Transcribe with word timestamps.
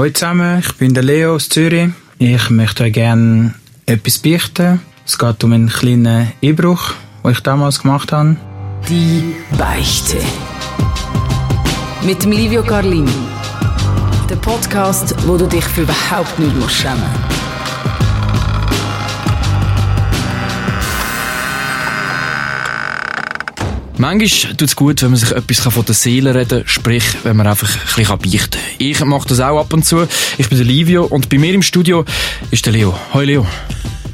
Hallo 0.00 0.12
zusammen, 0.12 0.60
ich 0.60 0.72
bin 0.76 0.94
der 0.94 1.02
Leo 1.02 1.34
aus 1.34 1.50
Zürich. 1.50 1.90
Ich 2.18 2.48
möchte 2.48 2.84
euch 2.84 2.94
gerne 2.94 3.52
etwas 3.84 4.18
beichten. 4.18 4.80
Es 5.04 5.18
geht 5.18 5.44
um 5.44 5.52
einen 5.52 5.68
kleinen 5.68 6.32
Einbruch, 6.42 6.94
den 7.22 7.32
ich 7.32 7.40
damals 7.40 7.82
gemacht 7.82 8.10
habe. 8.10 8.36
Die 8.88 9.34
Beichte. 9.58 10.16
Mit 12.02 12.24
Livio 12.24 12.62
Carlini. 12.62 13.12
Der 14.30 14.36
Podcast, 14.36 15.14
wo 15.26 15.36
du 15.36 15.46
dich 15.46 15.64
für 15.66 15.82
überhaupt 15.82 16.38
nicht 16.38 16.56
musst 16.56 16.82
Manchmal 24.00 24.54
tut 24.54 24.62
es 24.62 24.76
gut, 24.76 25.02
wenn 25.02 25.10
man 25.10 25.20
sich 25.20 25.30
etwas 25.30 25.60
von 25.60 25.84
der 25.84 25.94
Seele 25.94 26.34
reden 26.34 26.60
kann, 26.60 26.68
sprich, 26.68 27.04
wenn 27.22 27.36
man 27.36 27.46
einfach 27.46 27.68
ein 27.68 27.96
bisschen 27.96 28.18
beichten 28.18 28.58
kann. 28.58 28.60
Ich 28.78 29.04
mache 29.04 29.28
das 29.28 29.40
auch 29.40 29.60
ab 29.60 29.74
und 29.74 29.84
zu. 29.84 30.08
Ich 30.38 30.48
bin 30.48 30.56
der 30.56 30.66
Livio 30.66 31.04
und 31.04 31.28
bei 31.28 31.36
mir 31.36 31.52
im 31.52 31.60
Studio 31.60 32.06
ist 32.50 32.64
der 32.64 32.72
Leo. 32.72 32.98
Hoi 33.12 33.26
Leo. 33.26 33.46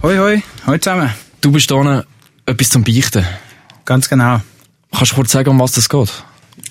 Hoi 0.02 0.16
hoi, 0.16 0.42
hoi 0.66 0.80
zusammen. 0.80 1.10
Du 1.40 1.52
bist 1.52 1.70
hier 1.70 2.04
etwas 2.46 2.68
zum 2.68 2.82
Beichten. 2.82 3.24
Ganz 3.84 4.08
genau. 4.08 4.42
Kannst 4.90 5.12
du 5.12 5.14
kurz 5.14 5.30
sagen, 5.30 5.50
um 5.50 5.60
was 5.60 5.70
das 5.70 5.88
geht? 5.88 6.12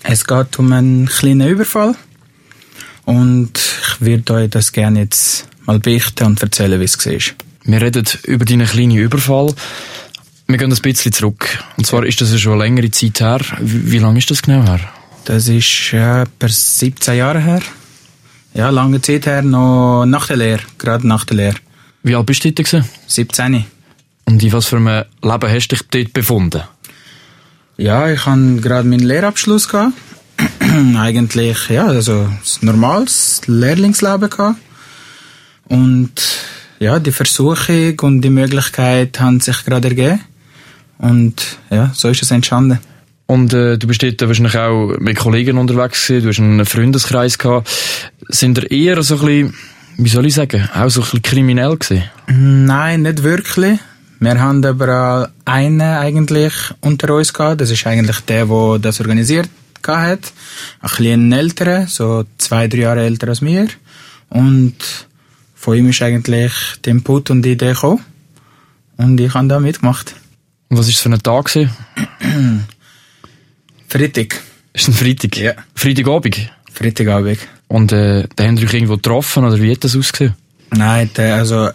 Es 0.04 0.28
geht 0.28 0.60
um 0.60 0.74
einen 0.74 1.06
kleinen 1.06 1.48
Überfall. 1.48 1.96
Und 3.06 3.54
ich 3.56 4.02
würde 4.02 4.34
euch 4.34 4.50
das 4.50 4.74
gerne 4.74 5.00
jetzt 5.00 5.48
mal 5.66 5.80
beichten 5.80 6.26
und 6.26 6.44
erzählen, 6.44 6.82
wie 6.82 6.84
es 6.84 7.06
war. 7.06 7.36
Wir 7.64 7.82
reden 7.82 8.06
über 8.24 8.44
deinen 8.44 8.68
kleinen 8.68 8.98
Überfall. 8.98 9.56
Wir 10.48 10.58
gehen 10.58 10.72
ein 10.72 10.82
bisschen 10.82 11.12
zurück. 11.12 11.64
Und 11.78 11.88
zwar 11.88 12.06
ist 12.06 12.22
das 12.22 12.32
ja 12.32 12.38
schon 12.38 12.54
eine 12.54 12.64
längere 12.64 12.92
Zeit 12.92 13.20
her. 13.20 13.42
Wie, 13.60 13.92
wie 13.92 13.98
lange 13.98 14.20
ist 14.20 14.30
das 14.30 14.44
genau 14.44 14.64
her? 14.64 14.80
Das 15.26 15.48
ist 15.48 15.92
äh, 15.94 16.22
etwa 16.22 16.48
17 16.48 17.18
Jahre 17.18 17.40
her. 17.40 17.62
Ja, 18.54 18.70
lange 18.70 19.02
Zeit 19.02 19.26
her, 19.26 19.42
noch 19.42 20.06
nach 20.06 20.28
der 20.28 20.38
Lehre, 20.38 20.62
gerade 20.78 21.08
nach 21.08 21.26
der 21.26 21.38
Lehre. 21.38 21.56
Wie 22.04 22.16
alt 22.16 22.26
bist 22.28 22.46
du 22.46 22.52
dort? 22.52 22.70
Gewesen? 22.70 22.88
17. 23.08 23.66
Und 24.26 24.44
in 24.44 24.54
was 24.54 24.68
für 24.68 24.78
einem 24.78 25.06
Leben 25.22 25.52
hast 25.52 25.68
du 25.68 25.76
dich 25.76 25.88
dort 25.90 26.14
befunden? 26.14 26.62
Ja, 27.78 28.10
ich 28.10 28.26
hatte 28.26 28.56
gerade 28.62 28.88
meinen 28.88 29.04
Lehrabschluss. 29.04 29.68
Gehabt. 29.68 29.94
Eigentlich, 30.98 31.70
ja, 31.70 31.88
also 31.88 32.30
ein 32.30 32.40
normales 32.62 33.42
Lehrlingsleben 33.48 34.30
gehabt. 34.30 34.60
Und 35.66 36.14
ja, 36.80 37.00
die 37.00 37.12
Versuchung 37.12 38.00
und 38.02 38.22
die 38.22 38.30
Möglichkeit 38.30 39.20
haben 39.20 39.40
sich 39.40 39.66
gerade 39.66 39.90
ergeben. 39.90 40.22
Und 40.98 41.58
ja, 41.70 41.92
so 41.94 42.10
ist 42.10 42.22
es 42.22 42.32
entstanden. 42.32 42.80
Und 43.28 43.54
äh, 43.54 43.78
du 43.78 43.88
bist 43.88 44.04
dort 44.04 44.22
wahrscheinlich 44.22 44.58
auch 44.58 44.98
mit 45.00 45.18
Kollegen 45.18 45.58
unterwegs 45.58 46.08
gewesen, 46.08 46.24
du 46.24 46.30
hast 46.30 46.40
einen 46.40 46.66
Freundeskreis 46.66 47.38
gehabt. 47.38 47.70
Sind 48.30 48.58
ihr 48.60 48.72
eher 48.72 49.04
so 49.04 49.16
ein 49.16 49.26
bisschen, 49.26 49.54
wie 49.98 50.10
soll 50.10 50.26
ich 50.28 50.36
sagen, 50.36 50.70
auch 50.74 50.90
so 50.90 51.02
ein 51.02 51.06
bisschen 51.06 51.22
kriminell 51.24 51.76
gewesen? 51.76 52.04
Nein, 52.28 53.02
nicht 53.02 53.24
wirklich. 53.24 53.80
Wir 54.20 54.40
haben 54.40 54.64
aber 54.64 55.32
einen 55.44 55.82
eigentlich 55.82 56.54
unter 56.82 57.16
uns 57.16 57.34
gehabt. 57.34 57.62
Das 57.62 57.72
ist 57.72 57.86
eigentlich 57.86 58.20
der, 58.22 58.46
der 58.46 58.80
das 58.80 59.00
organisiert 59.00 59.50
hat. 59.88 60.34
Ein 60.82 60.90
bisschen 60.90 61.32
älterer, 61.32 61.88
so 61.88 62.26
zwei, 62.38 62.68
drei 62.68 62.80
Jahre 62.80 63.02
älter 63.02 63.28
als 63.28 63.42
mir. 63.42 63.68
Und 64.30 64.76
von 65.54 65.78
ihm 65.78 65.90
ist 65.90 66.02
eigentlich 66.02 66.54
der 66.84 66.92
Input 66.92 67.30
und 67.30 67.42
die 67.42 67.52
Idee 67.52 67.74
gekommen. 67.74 68.04
Und 68.98 69.20
ich 69.20 69.34
habe 69.34 69.48
da 69.48 69.60
mitgemacht. 69.60 70.16
Und 70.70 70.78
was 70.78 70.88
war 70.88 70.92
es 70.92 71.00
für 71.00 71.10
ein 71.10 71.22
Tag? 71.22 71.46
Gewesen? 71.46 71.72
Freitag. 73.88 74.42
Ist 74.74 74.88
ein 74.88 74.94
Freitag? 74.94 75.38
Ja. 75.38 75.54
Freitagabend? 75.74 76.52
Freitagabend. 76.74 77.40
Und 77.68 77.92
äh, 77.92 78.24
habt 78.24 78.40
ihr 78.40 78.68
euch 78.68 78.74
irgendwo 78.74 78.96
getroffen 78.96 79.46
oder 79.46 79.60
wie 79.62 79.72
hat 79.72 79.84
das 79.84 79.96
ausgesehen? 79.96 80.36
Nein, 80.72 81.10
der, 81.16 81.36
also 81.36 81.70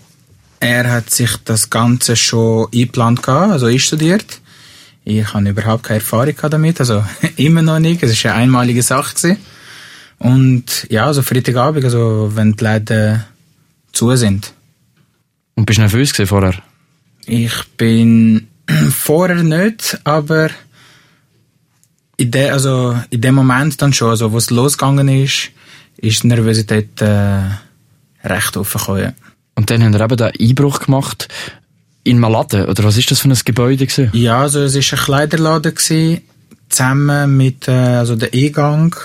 er 0.60 0.90
hat 0.90 1.10
sich 1.10 1.36
das 1.44 1.70
Ganze 1.70 2.16
schon 2.16 2.68
eingeplant 2.72 3.22
gehabt, 3.22 3.52
also 3.52 3.66
ich 3.66 3.84
studiert. 3.84 4.40
Ich 5.04 5.32
habe 5.32 5.48
überhaupt 5.48 5.84
keine 5.84 6.00
Erfahrung 6.00 6.34
damit, 6.50 6.78
also 6.80 7.02
immer 7.36 7.62
noch 7.62 7.78
nicht. 7.78 8.02
Es 8.02 8.24
war 8.24 8.34
eine 8.34 8.42
einmalige 8.42 8.82
Sache. 8.82 9.14
Gewesen. 9.14 9.38
Und 10.18 10.86
ja, 10.90 11.06
also 11.06 11.22
Freitagabend, 11.22 11.84
also 11.84 12.30
wenn 12.34 12.52
die 12.54 12.64
Läden 12.64 13.24
zu 13.92 14.14
sind. 14.16 14.52
Und 15.54 15.64
bist 15.64 15.78
du 15.78 15.82
nervös 15.82 16.12
gewesen 16.12 16.28
vorher? 16.28 16.54
Ich 17.24 17.64
bin 17.78 18.48
vorher 18.90 19.42
nicht, 19.42 19.98
aber 20.04 20.50
in 22.16 22.30
dem, 22.30 22.52
also 22.52 22.96
in 23.10 23.20
dem 23.20 23.34
Moment 23.34 23.80
dann 23.80 23.92
schon, 23.92 24.10
also 24.10 24.32
wo 24.32 24.38
es 24.38 24.50
losgegangen 24.50 25.08
ist, 25.08 25.50
ist 25.96 26.22
die 26.22 26.28
Nervosität 26.28 27.00
äh, 27.00 27.40
recht 28.24 28.56
aufgekommen. 28.56 29.02
Ja. 29.02 29.12
Und 29.54 29.70
dann 29.70 29.82
haben 29.82 29.92
wir 29.92 30.00
eben 30.00 30.16
den 30.16 30.32
Einbruch 30.38 30.80
gemacht 30.80 31.28
in 32.02 32.18
Maladen, 32.18 32.66
oder 32.66 32.84
was 32.84 32.96
ist 32.96 33.10
das 33.10 33.20
für 33.20 33.28
ein 33.28 33.38
Gebäude 33.44 33.86
gewesen? 33.86 34.10
Ja, 34.14 34.40
also 34.40 34.60
es 34.60 34.74
war 34.74 34.98
ein 34.98 35.04
Kleiderladen 35.04 35.74
gewesen, 35.74 36.22
zusammen 36.68 37.36
mit 37.36 37.68
äh, 37.68 37.72
also 37.72 38.16
der 38.16 38.32
Eingang 38.32 38.96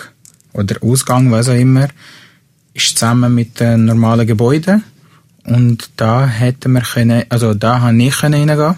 oder 0.54 0.82
Ausgang, 0.82 1.32
was 1.32 1.50
auch 1.50 1.56
immer, 1.56 1.90
ist 2.74 2.98
zusammen 2.98 3.34
mit 3.36 3.60
den 3.60 3.86
normalen 3.86 4.28
Gebäuden 4.28 4.84
und 5.46 5.90
da 5.98 6.26
hätten 6.26 6.74
wir 6.74 6.82
können, 6.82 7.24
also 7.30 7.54
da 7.54 7.82
habe 7.82 8.02
ich 8.02 8.18
können 8.18 8.50
reingehen. 8.50 8.76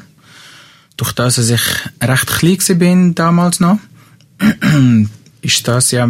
Durch 0.98 1.14
das, 1.14 1.36
dass 1.36 1.50
ich 1.50 1.62
recht 2.02 2.28
klein 2.28 2.58
war 2.60 2.76
bin 2.76 3.16
damals 3.16 3.60
noch, 3.60 3.80
ist 5.42 5.68
das 5.68 5.92
ja, 5.92 6.10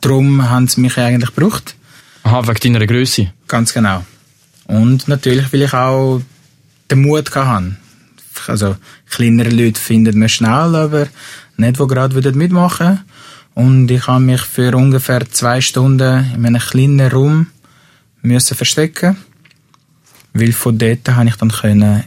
darum 0.00 0.48
haben 0.48 0.68
sie 0.68 0.80
mich 0.80 0.96
eigentlich 0.98 1.34
gebraucht. 1.34 1.76
Aha, 2.22 2.46
wegen 2.46 2.74
deiner 2.74 2.86
Größe. 2.86 3.32
Ganz 3.46 3.72
genau. 3.72 4.04
Und 4.64 5.08
natürlich 5.08 5.52
will 5.52 5.62
ich 5.62 5.72
auch 5.72 6.22
den 6.90 7.02
Mut 7.02 7.34
haben. 7.34 7.78
Also, 8.46 8.76
kleinere 9.10 9.50
Leute 9.50 9.80
finden 9.80 10.18
man 10.18 10.28
schnell, 10.28 10.74
aber 10.74 11.08
nicht, 11.56 11.78
die 11.78 11.86
gerade 11.86 12.32
mitmachen 12.32 13.00
Und 13.54 13.90
ich 13.90 14.06
habe 14.06 14.20
mich 14.20 14.40
für 14.42 14.74
ungefähr 14.76 15.28
zwei 15.30 15.60
Stunden 15.60 16.32
in 16.34 16.46
einem 16.46 16.60
kleinen 16.60 17.10
Raum 17.10 17.48
müssen 18.22 18.56
verstecken. 18.56 19.16
Weil 20.32 20.52
von 20.52 20.78
dort 20.78 21.08
habe 21.08 21.28
ich 21.28 21.36
dann 21.36 21.50
können 21.50 22.04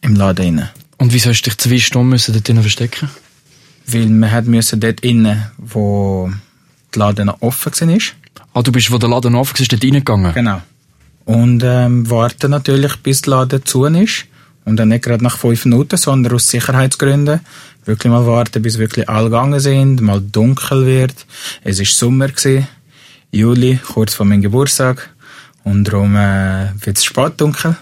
im 0.00 0.14
Laden 0.16 0.58
rein. 0.58 0.70
Und 1.00 1.14
wieso 1.14 1.30
hast 1.30 1.40
du 1.40 1.48
dich 1.48 1.56
zwei 1.56 1.78
Stunden 1.78 2.10
müssen 2.10 2.34
dort 2.34 2.46
drinnen 2.46 2.62
verstecken? 2.62 3.08
Weil 3.86 4.10
man 4.10 4.30
hat 4.30 4.44
müssen 4.44 4.80
dort 4.80 5.00
innen, 5.00 5.46
wo 5.56 6.30
die 6.94 6.98
Laden 6.98 7.28
noch 7.28 7.40
offen 7.40 7.72
war. 7.72 7.98
Ah, 8.52 8.60
du 8.60 8.70
bist, 8.70 8.90
wo 8.90 8.98
der 8.98 9.08
Laden 9.08 9.34
offen 9.34 9.58
war, 9.58 9.66
dort 9.66 9.82
reingegangen? 9.82 10.34
Genau. 10.34 10.60
Und 11.24 11.62
ähm, 11.64 12.10
warten 12.10 12.50
natürlich, 12.50 12.96
bis 12.96 13.22
der 13.22 13.30
Laden 13.30 13.64
zu 13.64 13.86
ist. 13.86 14.26
Und 14.66 14.76
dann 14.76 14.88
nicht 14.88 15.04
gerade 15.04 15.24
nach 15.24 15.38
fünf 15.38 15.64
Minuten, 15.64 15.96
sondern 15.96 16.34
aus 16.34 16.48
Sicherheitsgründen. 16.48 17.40
Wirklich 17.86 18.12
mal 18.12 18.26
warten, 18.26 18.60
bis 18.60 18.76
wirklich 18.76 19.08
alle 19.08 19.30
gegangen 19.30 19.58
sind, 19.58 20.02
mal 20.02 20.20
dunkel 20.20 20.84
wird. 20.84 21.14
Es 21.64 21.78
war 21.78 21.86
Sommer, 21.86 22.28
gewesen, 22.28 22.68
Juli, 23.32 23.80
kurz 23.94 24.12
vor 24.12 24.26
meinem 24.26 24.42
Geburtstag. 24.42 25.08
Und 25.64 25.84
darum 25.84 26.14
äh, 26.14 26.68
wird 26.84 26.98
es 26.98 27.04
spät 27.06 27.40
dunkel. 27.40 27.78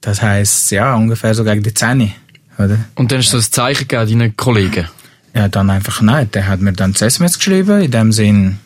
Das 0.00 0.22
heisst, 0.22 0.70
ja, 0.70 0.94
ungefähr 0.94 1.34
so 1.34 1.44
gegen 1.44 1.62
die 1.62 1.74
10 1.74 2.12
oder? 2.58 2.78
Und 2.94 3.12
dann 3.12 3.18
hast 3.18 3.32
du 3.32 3.36
ein 3.36 3.42
Zeichen 3.42 3.88
gegeben, 3.88 4.18
deinen 4.18 4.36
Kollegen? 4.36 4.88
Ja, 5.34 5.48
dann 5.48 5.70
einfach 5.70 6.00
nein. 6.00 6.30
Der 6.32 6.46
hat 6.46 6.60
mir 6.60 6.72
dann 6.72 6.92
das 6.92 7.02
SMS 7.02 7.38
geschrieben, 7.38 7.80
in 7.80 7.90
dem 7.90 8.12
Sinn, 8.12 8.58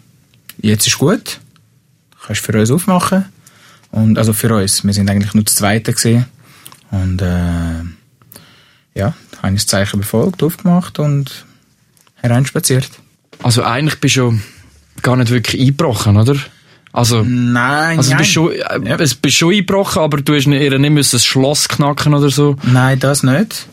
jetzt 0.61 0.87
ist 0.87 0.99
gut, 0.99 1.41
kannst 2.25 2.43
für 2.43 2.59
uns 2.59 2.71
aufmachen. 2.71 3.27
Und, 3.91 4.17
also 4.17 4.33
für 4.33 4.55
uns, 4.55 4.85
wir 4.85 4.93
sind 4.95 5.11
eigentlich 5.11 5.35
nur 5.35 5.45
das 5.45 5.57
Zweite 5.57 5.93
gewesen. 5.93 6.25
Und, 6.91 7.21
äh, 7.21 7.83
ja, 8.95 9.15
habe 9.43 9.55
ich 9.55 9.63
das 9.63 9.67
Zeichen 9.67 10.01
befolgt, 10.01 10.43
aufgemacht 10.43 10.99
und 10.99 11.45
hereinspaziert. 12.17 12.91
Also 13.43 13.65
eigentlich 13.65 14.01
bist 14.01 14.17
du 14.17 14.39
gar 15.03 15.17
nicht 15.17 15.31
wirklich 15.31 15.61
eingebrochen, 15.61 16.17
oder? 16.17 16.37
Also, 16.93 17.23
nein, 17.23 17.99
also 17.99 18.11
nein. 18.11 18.19
Bist 18.19 18.31
schon, 18.31 18.53
ja. 18.53 18.97
es 18.97 19.15
bist 19.15 19.37
schon 19.37 19.53
eingebrochen, 19.53 20.03
aber 20.03 20.19
du 20.19 20.35
hast 20.35 20.47
ihr 20.47 20.79
nicht 20.79 20.91
müssen 20.91 21.17
das 21.17 21.25
Schloss 21.25 21.69
knacken 21.69 22.15
oder 22.15 22.29
so? 22.29 22.57
Nein, 22.65 22.99
das 22.99 23.23
nicht. 23.23 23.67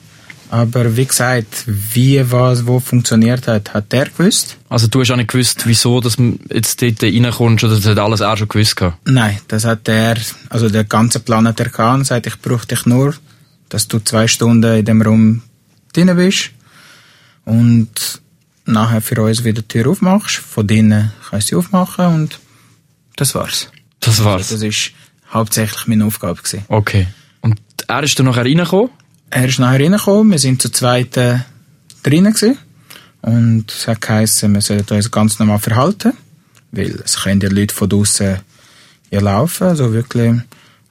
Aber 0.51 0.97
wie 0.97 1.05
gesagt, 1.05 1.65
wie 1.67 2.31
was 2.31 2.65
wo 2.65 2.79
funktioniert 2.79 3.47
hat, 3.47 3.73
hat 3.73 3.91
der 3.91 4.05
gewusst. 4.05 4.57
Also 4.67 4.88
du 4.88 5.01
hast 5.01 5.11
auch 5.11 5.15
nicht 5.15 5.29
gewusst, 5.29 5.63
wieso 5.65 6.01
dass 6.01 6.15
du 6.15 6.39
jetzt 6.51 6.81
dort 6.81 7.03
reinkommst, 7.03 7.63
oder 7.63 7.75
das 7.75 7.85
hat 7.85 7.99
alles 7.99 8.21
auch 8.21 8.38
schon 8.38 8.47
gewusst 8.47 8.75
gehabt? 8.75 8.97
Nein, 9.05 9.38
das 9.47 9.65
hat 9.65 9.85
der, 9.88 10.17
also 10.49 10.69
der 10.69 10.85
ganze 10.85 11.19
Plan 11.19 11.47
hat 11.47 11.59
er 11.59 11.69
gehabt 11.69 11.99
und 11.99 12.05
sagt, 12.05 12.25
ich 12.25 12.39
brauche 12.41 12.65
dich 12.65 12.85
nur, 12.85 13.13
dass 13.67 13.88
du 13.88 13.99
zwei 13.99 14.27
Stunden 14.27 14.77
in 14.77 14.85
dem 14.85 15.01
Raum 15.03 15.44
drin 15.94 16.15
bist 16.15 16.51
und 17.45 18.21
nachher 18.65 19.01
für 19.01 19.21
uns 19.21 19.44
wieder 19.44 19.61
die 19.61 19.67
Tür 19.67 19.91
aufmachst. 19.91 20.38
Von 20.38 20.65
drinnen 20.65 21.11
kannst 21.29 21.51
du 21.51 21.55
sie 21.55 21.59
aufmachen 21.59 22.05
und 22.07 22.39
das 23.19 23.36
war's. 23.36 23.69
Das 24.00 24.24
war's? 24.24 24.51
Also 24.51 24.66
das 24.66 24.75
ist 24.75 24.92
hauptsächlich 25.31 25.88
meine 25.88 26.06
Aufgabe 26.06 26.42
gewesen. 26.42 26.63
Okay. 26.68 27.07
Und 27.42 27.60
er 27.88 28.04
ist 28.04 28.18
dann 28.18 28.25
nachher 28.25 28.45
reingekommen? 28.45 28.89
Er 29.30 29.45
ist 29.45 29.60
nachher 29.60 29.80
reingekommen, 29.80 30.31
wir 30.31 30.39
sind 30.39 30.62
zu 30.62 30.71
zweit 30.71 31.18
äh, 31.18 31.39
drinnen 32.04 32.33
gewesen. 32.33 32.57
Und 33.21 33.71
es 33.71 33.88
hat 33.88 34.01
geheißen, 34.01 34.54
wir 34.54 34.62
sollten 34.62 34.95
uns 34.95 35.12
ganz 35.12 35.39
normal 35.39 35.60
verhalten. 35.60 36.13
Weil 36.71 37.01
es 37.04 37.24
können 37.24 37.42
ja 37.42 37.50
Leute 37.50 37.74
von 37.74 37.89
draussen 37.89 38.38
ja 39.12 39.19
laufen, 39.19 39.68
also 39.68 39.92
wirklich, 39.92 40.33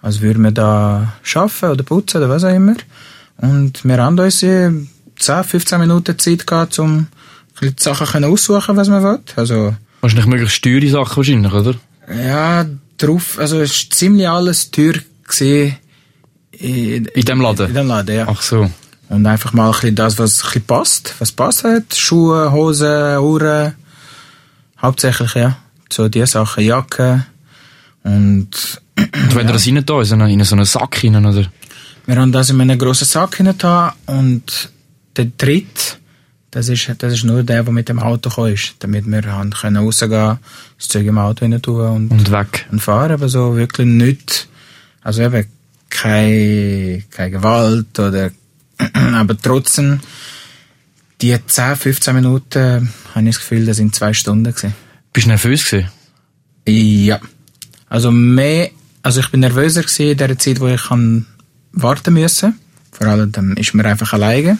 als 0.02 0.20
würden 0.20 0.42
wir 0.42 0.50
da 0.50 1.14
arbeiten 1.34 1.70
oder 1.70 1.82
putzen 1.84 2.18
oder 2.18 2.28
was 2.28 2.44
auch 2.44 2.54
immer. 2.54 2.74
Und 3.36 3.84
wir 3.84 3.98
haben 3.98 4.18
uns 4.18 4.40
10, 4.40 4.88
15 5.18 5.80
Minuten 5.80 6.18
Zeit 6.18 6.46
gehabt, 6.46 6.78
um 6.80 7.06
die 7.60 7.72
Sachen 7.78 8.24
aussuchen, 8.24 8.76
was 8.76 8.88
man 8.88 9.02
will. 9.02 9.20
Also, 9.36 9.74
Wahrscheinlich 10.00 10.26
möglichst 10.26 10.62
teure 10.62 10.88
Sachen 10.88 11.16
wahrscheinlich, 11.16 11.52
oder? 11.52 11.74
Ja, 12.14 12.66
drauf, 12.96 13.38
also 13.38 13.60
es 13.60 13.72
ist 13.72 13.94
ziemlich 13.94 14.28
alles 14.28 14.70
teuer 14.70 14.94
gesehen. 15.26 15.76
In, 16.52 17.06
In 17.06 17.24
dem 17.24 17.40
Laden? 17.40 17.68
In 17.68 17.74
dem 17.74 17.86
Laden, 17.86 18.16
ja. 18.16 18.26
Ach 18.28 18.42
so. 18.42 18.70
Und 19.08 19.26
einfach 19.26 19.52
mal 19.52 19.66
ein 19.66 19.72
bisschen 19.72 19.94
das, 19.94 20.18
was 20.18 20.40
ein 20.42 20.44
bisschen 20.46 20.64
passt, 20.64 21.14
was 21.18 21.32
passt 21.32 21.64
hat. 21.64 21.94
Schuhe, 21.94 22.52
Hosen, 22.52 23.18
Uhren. 23.18 23.74
Hauptsächlich, 24.80 25.34
ja. 25.34 25.56
So 25.90 26.08
die 26.08 26.26
Sachen, 26.26 26.64
Jacke. 26.64 27.26
Und 28.02 28.80
Und 28.96 29.34
wenn 29.34 29.46
ihr 29.46 29.52
das 29.52 29.66
rein 29.66 29.84
da, 29.84 30.00
ist 30.00 30.12
in 30.12 30.44
so 30.44 30.56
einen 30.56 30.64
Sack 30.64 31.02
rein, 31.02 31.24
oder? 31.24 31.46
wir 32.08 32.16
haben 32.16 32.32
das 32.32 32.48
in 32.48 32.58
einen 32.58 32.78
grossen 32.78 33.04
Sack 33.06 33.36
hinein 33.36 33.92
und 34.06 34.70
der 35.16 35.26
dritte, 35.26 35.98
das 36.58 36.68
ist, 36.68 36.90
das 36.98 37.12
ist 37.12 37.22
nur 37.22 37.44
der, 37.44 37.62
der 37.62 37.72
mit 37.72 37.88
dem 37.88 38.00
Auto 38.00 38.30
gekommen 38.30 38.52
ist, 38.52 38.74
damit 38.80 39.06
wir 39.06 39.22
haben 39.26 39.50
können 39.52 39.76
rausgehen, 39.76 40.38
das 40.76 40.88
Zeug 40.88 41.06
im 41.06 41.16
Auto 41.16 41.44
hinein 41.44 41.62
tun 41.62 41.86
und, 41.88 42.10
Und 42.10 42.32
weg. 42.32 42.66
und 42.72 42.80
fahren, 42.80 43.12
aber 43.12 43.28
so 43.28 43.56
wirklich 43.56 43.86
nicht, 43.86 44.48
also 45.00 45.22
eben 45.22 45.46
keine, 45.88 47.04
keine 47.12 47.30
Gewalt 47.30 47.96
oder, 48.00 48.32
aber 48.92 49.38
trotzdem, 49.40 50.00
die 51.20 51.38
10, 51.46 51.76
15 51.76 52.14
Minuten, 52.16 52.92
habe 53.14 53.28
ich 53.28 53.36
das 53.36 53.38
Gefühl, 53.38 53.64
das 53.64 53.76
sind 53.76 53.94
zwei 53.94 54.12
Stunden 54.12 54.52
gewesen. 54.52 54.74
Bist 55.12 55.26
du 55.26 55.30
nervös 55.30 55.64
gewesen? 55.64 55.88
Ja. 56.66 57.20
Also 57.88 58.10
mehr, 58.10 58.70
also 59.02 59.20
ich 59.20 59.30
bin 59.30 59.40
nervöser 59.40 59.82
gewesen 59.82 60.10
in 60.10 60.18
der 60.18 60.36
Zeit, 60.36 60.58
wo 60.58 60.66
ich 60.66 60.82
kann 60.82 61.24
warten 61.70 62.14
müssen. 62.14 62.58
Vor 62.90 63.06
allem 63.06 63.30
dann 63.30 63.56
ist 63.56 63.74
man 63.74 63.86
einfach 63.86 64.12
alleine. 64.12 64.58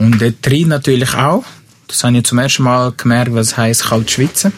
Und 0.00 0.20
dort 0.20 0.44
drin 0.44 0.68
natürlich 0.68 1.14
auch. 1.14 1.44
Das 1.86 2.02
habe 2.04 2.16
ich 2.16 2.24
zum 2.24 2.38
ersten 2.38 2.62
Mal 2.62 2.92
gemerkt, 2.96 3.34
was 3.34 3.58
heisst 3.58 3.84
kalt 3.84 4.10
schwitzen. 4.10 4.52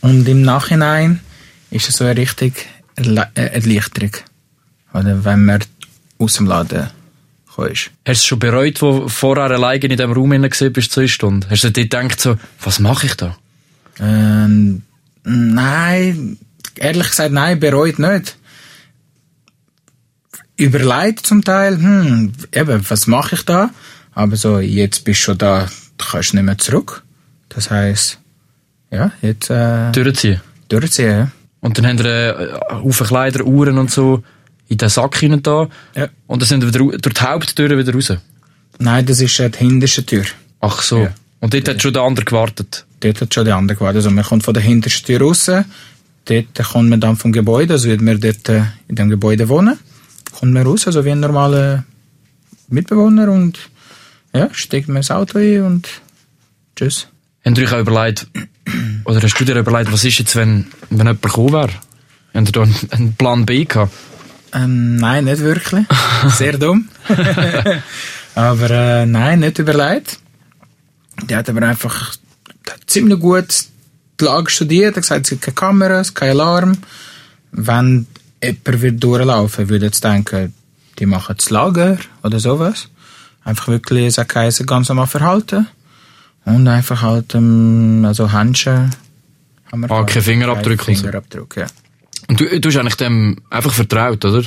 Und 0.00 0.26
im 0.28 0.42
Nachhinein 0.42 1.20
ist 1.70 1.88
es 1.88 1.96
so 1.96 2.04
eine 2.04 2.16
richtig 2.16 2.68
äh, 2.96 3.24
Erleichterung. 3.34 4.12
Oder 4.94 5.24
wenn 5.24 5.44
man 5.46 5.64
aus 6.18 6.34
dem 6.34 6.46
Laden 6.46 6.90
gekommen 7.48 7.72
ist. 7.72 7.90
Hast 7.90 8.06
du 8.06 8.12
es 8.12 8.24
schon 8.24 8.38
bereut, 8.38 8.80
wo 8.82 9.00
du 9.00 9.08
vorher 9.08 9.50
alleine 9.50 9.82
in 9.82 9.90
diesem 9.90 10.12
Raum 10.12 10.30
gesehen 10.30 10.72
bist, 10.72 10.92
zwei 10.92 11.08
Stunden? 11.08 11.50
Hast 11.50 11.64
du 11.64 11.70
dir 11.70 11.82
gedacht 11.82 12.20
so, 12.20 12.36
was 12.60 12.78
mache 12.78 13.06
ich 13.06 13.14
da? 13.14 13.36
Ähm, 13.98 14.82
nein, 15.24 16.38
ehrlich 16.76 17.08
gesagt, 17.08 17.32
nein, 17.32 17.58
bereut 17.58 17.98
nicht. 17.98 18.36
Überlegt 20.62 21.26
zum 21.26 21.42
Teil, 21.42 21.76
hm, 21.76 22.32
eben, 22.52 22.84
was 22.88 23.06
mache 23.06 23.34
ich 23.34 23.44
da? 23.44 23.70
Aber 24.14 24.36
so, 24.36 24.58
jetzt 24.60 25.04
bist 25.04 25.20
du 25.20 25.24
schon 25.24 25.38
da, 25.38 25.66
du 25.98 26.04
kannst 26.04 26.34
nicht 26.34 26.42
mehr 26.44 26.58
zurück. 26.58 27.02
Das 27.48 27.70
heisst, 27.70 28.18
ja, 28.90 29.12
jetzt 29.22 29.50
äh, 29.50 29.90
Durchziehen. 29.92 30.40
durchziehen. 30.68 31.10
ja. 31.10 31.30
Und 31.60 31.78
dann 31.78 31.86
haben 31.86 31.98
wir 31.98 32.06
äh, 32.06 32.74
Haufen 32.74 33.06
Kleider, 33.06 33.44
Uhren 33.44 33.78
und 33.78 33.90
so 33.90 34.22
in 34.68 34.78
den 34.78 34.88
Sack 34.88 35.16
hinein 35.16 35.42
da. 35.42 35.68
Ja. 35.94 36.08
Und 36.26 36.42
dann 36.42 36.48
sind 36.48 36.62
wir 36.62 36.70
durch 36.70 37.14
die 37.14 37.20
Haupttür 37.20 37.76
wieder 37.76 37.92
raus. 37.92 38.12
Nein, 38.78 39.06
das 39.06 39.20
ist 39.20 39.38
äh, 39.40 39.50
die 39.50 39.58
hinterste 39.58 40.04
Tür. 40.04 40.24
Ach 40.60 40.82
so. 40.82 40.98
Ja. 41.04 41.14
Und 41.40 41.54
dort 41.54 41.68
hat 41.68 41.82
schon 41.82 41.92
der 41.92 42.02
andere 42.02 42.24
gewartet. 42.24 42.86
Dort 43.00 43.20
hat 43.20 43.34
schon 43.34 43.44
die 43.44 43.52
andere 43.52 43.76
gewartet. 43.76 43.96
Also 43.96 44.10
man 44.10 44.24
kommt 44.24 44.44
von 44.44 44.54
der 44.54 44.62
hintersten 44.62 45.06
Tür 45.06 45.20
raus, 45.20 45.50
dort 46.24 46.72
kommt 46.72 46.88
man 46.88 47.00
dann 47.00 47.16
vom 47.16 47.32
Gebäude, 47.32 47.74
also 47.74 47.88
wird 47.88 48.00
man 48.00 48.20
dort 48.20 48.48
äh, 48.48 48.62
in 48.88 48.96
dem 48.96 49.08
Gebäude 49.08 49.48
wohnen, 49.48 49.78
kommt 50.42 50.54
man 50.54 50.66
raus, 50.66 50.88
also 50.88 51.04
wie 51.04 51.12
ein 51.12 51.20
normaler 51.20 51.84
Mitbewohner 52.66 53.30
und 53.30 53.60
ja, 54.34 54.52
steigt 54.52 54.88
man 54.88 54.96
ins 54.96 55.12
Auto 55.12 55.38
ein 55.38 55.62
und 55.62 55.88
tschüss. 56.74 57.06
Habt 57.44 57.58
ihr 57.58 57.64
euch 57.64 57.72
auch 57.72 57.78
überlegt, 57.78 58.26
oder 59.04 59.22
hast 59.22 59.38
du 59.38 59.44
dir 59.44 59.54
überlegt, 59.54 59.92
was 59.92 60.04
ist 60.04 60.18
jetzt, 60.18 60.34
wenn, 60.34 60.66
wenn 60.90 61.06
jemand 61.06 61.22
gekommen 61.22 61.52
wäre? 61.52 61.70
Habt 62.34 62.48
ihr 62.48 62.52
da 62.52 62.62
einen, 62.62 62.74
einen 62.90 63.14
Plan 63.14 63.46
B 63.46 63.66
gehabt? 63.66 63.92
Ähm, 64.52 64.96
nein, 64.96 65.26
nicht 65.26 65.38
wirklich. 65.38 65.86
Sehr 66.30 66.58
dumm. 66.58 66.88
aber 68.34 68.70
äh, 68.70 69.06
nein, 69.06 69.38
nicht 69.38 69.60
überlegt. 69.60 70.18
Die 71.22 71.36
hat 71.36 71.48
aber 71.48 71.62
einfach 71.62 72.14
hat 72.68 72.80
ziemlich 72.88 73.20
gut 73.20 73.66
die 74.20 74.24
Lage 74.24 74.50
studiert. 74.50 74.94
Er 74.94 74.96
hat 74.96 75.02
gesagt, 75.02 75.26
es 75.26 75.30
gibt 75.30 75.42
keine 75.42 75.54
Kameras, 75.54 76.14
kein 76.14 76.30
Alarm. 76.30 76.78
Wenn 77.52 78.08
jemand 78.42 78.82
wird 78.82 79.02
durchlaufen, 79.02 79.68
würde 79.68 79.86
jetzt 79.86 80.02
denken, 80.04 80.52
die 80.98 81.06
machen 81.06 81.34
das 81.36 81.50
Lager 81.50 81.98
oder 82.22 82.40
sowas. 82.40 82.88
Einfach 83.44 83.68
wirklich, 83.68 84.06
es 84.06 84.18
hat 84.18 84.28
ganz 84.28 84.88
normal 84.88 85.06
verhalten. 85.06 85.66
Und 86.44 86.66
einfach 86.68 87.02
halt, 87.02 87.34
ähm, 87.34 88.04
also 88.06 88.32
Händchen 88.32 88.90
haben 89.70 89.80
wir 89.80 89.90
Ah, 89.90 89.94
gehabt. 89.98 90.10
kein 90.10 90.22
Fingerabdruck 90.22 90.78
Kein. 90.78 90.96
Fingerabdruck, 90.96 91.56
ja. 91.56 91.66
Und 92.28 92.40
du, 92.40 92.60
du 92.60 92.68
hast 92.68 92.76
eigentlich 92.76 92.96
dem 92.96 93.38
einfach 93.50 93.72
vertraut, 93.72 94.24
oder? 94.24 94.42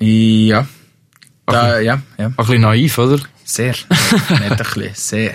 Ja. 0.00 0.66
Da, 1.46 1.78
ja, 1.80 2.02
ja. 2.18 2.26
Ein 2.26 2.34
bisschen 2.34 2.60
naiv, 2.62 2.98
oder? 2.98 3.20
Sehr. 3.44 3.72
Nicht 4.28 4.42
ein 4.42 4.56
bisschen, 4.56 4.90
sehr. 4.94 5.34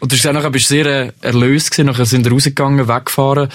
Und 0.00 0.12
gesagt, 0.12 0.34
nachher 0.34 0.50
bist 0.50 0.66
du 0.70 0.74
sehr 0.74 0.86
äh, 0.86 1.12
erlöst 1.22 1.72
gewesen, 1.72 1.86
nachher 1.86 2.06
sind 2.06 2.24
wir 2.24 2.32
rausgegangen, 2.32 2.86
weggefahren. 2.86 3.48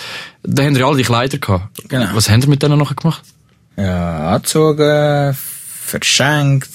Dann 0.44 0.65
haben 0.65 0.75
wir 0.75 0.85
alle 0.85 0.97
die 0.97 1.03
Kleider 1.03 1.38
gehabt. 1.38 1.88
Genau. 1.88 2.09
Was 2.13 2.29
haben 2.29 2.41
wir 2.44 2.50
mit 2.50 2.61
denen 2.61 2.77
nachher 2.77 2.95
gemacht? 2.95 3.23
Ja, 3.75 4.36
angezogen, 4.36 5.36
verschenkt. 5.86 6.70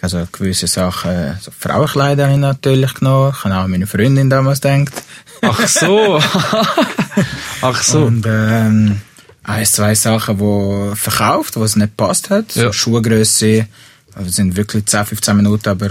Also 0.00 0.26
gewisse 0.32 0.66
Sachen, 0.66 1.38
so 1.40 1.52
Frauenkleider 1.56 2.24
habe 2.24 2.34
ich 2.34 2.40
natürlich 2.40 2.94
genommen. 2.94 3.32
Ich 3.36 3.44
habe 3.44 3.54
auch 3.54 3.64
an 3.64 3.70
meine 3.70 3.86
Freundin 3.86 4.28
damals 4.28 4.60
gedacht. 4.60 5.02
Ach 5.42 5.68
so. 5.68 6.20
Ach 7.62 7.82
so. 7.82 8.06
Und 8.06 8.24
ähm, 8.26 9.00
eins, 9.44 9.72
zwei 9.72 9.94
Sachen, 9.94 10.38
die 10.38 10.96
verkauft, 10.96 11.58
was 11.58 11.76
nicht 11.76 11.96
passt 11.96 12.30
hat. 12.30 12.50
So 12.52 12.62
Ja. 12.64 12.72
Schuhgröße. 12.72 13.66
Wir 14.16 14.30
sind 14.32 14.56
wirklich 14.56 14.86
10, 14.86 15.06
15 15.06 15.36
Minuten, 15.36 15.68
aber 15.68 15.90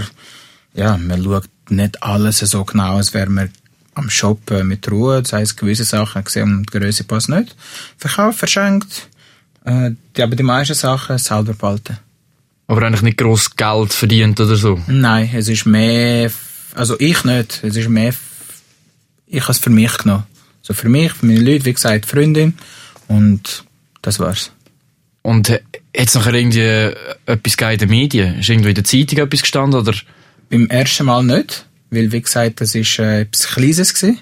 ja, 0.74 0.96
man 0.98 1.24
schaut 1.24 1.48
nicht 1.70 2.02
alles 2.02 2.38
so 2.38 2.64
genau, 2.64 2.96
als 2.98 3.14
wäre 3.14 3.30
man 3.30 3.50
am 3.94 4.10
Shoppen 4.10 4.68
mit 4.68 4.90
Ruhe. 4.90 5.22
Das 5.22 5.32
heisst, 5.32 5.56
gewisse 5.56 5.84
Sachen 5.84 6.22
gesehen, 6.22 6.64
die 6.70 6.78
Größe 6.78 7.04
passt 7.04 7.28
nicht. 7.30 7.56
Verkauft, 7.96 8.38
verschenkt. 8.38 9.08
Äh, 9.64 9.92
die, 10.16 10.22
aber 10.22 10.36
die 10.36 10.42
meisten 10.42 10.74
Sachen 10.74 11.18
selber 11.18 11.54
behalten. 11.54 11.98
Aber 12.66 12.82
eigentlich 12.82 13.02
nicht 13.02 13.18
gross 13.18 13.54
Geld 13.54 13.92
verdient 13.92 14.40
oder 14.40 14.56
so. 14.56 14.80
Nein, 14.86 15.30
es 15.34 15.48
ist 15.48 15.66
mehr, 15.66 16.30
also 16.74 16.98
ich 16.98 17.24
nicht, 17.24 17.60
es 17.62 17.76
ist 17.76 17.88
mehr, 17.88 18.14
ich 19.26 19.42
habe 19.42 19.52
es 19.52 19.58
für 19.58 19.70
mich 19.70 19.96
genommen. 19.98 20.24
So 20.62 20.74
für 20.74 20.88
mich, 20.88 21.12
für 21.12 21.26
meine 21.26 21.40
Leute, 21.40 21.64
wie 21.64 21.74
gesagt, 21.74 22.06
Freundin 22.06 22.54
und 23.08 23.64
das 24.00 24.18
war's. 24.18 24.52
Und 25.22 25.50
hat's 25.96 26.14
nachher 26.14 26.34
irgendwie 26.34 26.60
äh, 26.60 26.94
etwas 27.26 27.54
in 27.54 27.78
den 27.78 27.90
Medien? 27.90 28.40
Ist 28.40 28.48
irgendwo 28.48 28.68
in 28.68 28.74
der 28.74 28.84
Zeitung 28.84 29.18
etwas 29.18 29.42
gestanden 29.42 29.80
oder? 29.80 29.94
Beim 30.50 30.68
ersten 30.68 31.06
Mal 31.06 31.22
nicht, 31.22 31.66
weil 31.90 32.10
wie 32.12 32.20
gesagt, 32.20 32.60
das 32.60 32.74
ist 32.74 32.98
äh, 32.98 33.22
etwas 33.22 33.48
Kleines 33.48 33.94
gewesen. 33.94 34.18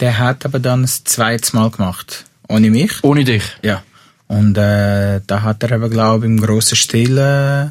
Der 0.00 0.18
hat 0.18 0.44
aber 0.44 0.58
dann 0.58 0.82
das 0.82 1.04
zweite 1.04 1.54
Mal 1.54 1.70
gemacht, 1.70 2.24
ohne 2.48 2.70
mich. 2.70 2.92
Ohne 3.02 3.24
dich? 3.24 3.44
Ja. 3.62 3.82
Und 4.26 4.56
äh, 4.56 5.20
da 5.26 5.42
hat 5.42 5.62
er 5.62 5.72
aber, 5.72 5.88
glaube 5.88 6.26
ich, 6.26 6.32
im 6.32 6.40
grossen 6.40 6.76
Stil 6.76 7.18
äh, 7.18 7.66